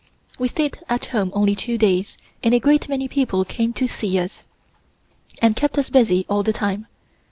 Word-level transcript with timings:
We 0.39 0.47
stayed 0.47 0.79
at 0.89 1.05
home 1.13 1.29
only 1.35 1.53
two 1.55 1.77
days 1.77 2.17
and 2.41 2.55
a 2.55 2.59
great 2.59 2.89
many 2.89 3.07
people 3.07 3.45
came 3.45 3.71
to 3.73 3.85
see 3.85 4.17
us, 4.17 4.47
and 5.43 5.55
kept 5.55 5.77
us 5.77 5.91
busy 5.91 6.25
all 6.27 6.41
the 6.41 6.51
time. 6.53 6.87